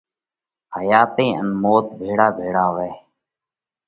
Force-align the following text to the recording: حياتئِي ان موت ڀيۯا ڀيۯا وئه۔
حياتئِي 0.75 1.27
ان 1.39 1.47
موت 1.61 1.85
ڀيۯا 1.97 2.27
ڀيۯا 2.37 2.65
وئه۔ 2.75 2.91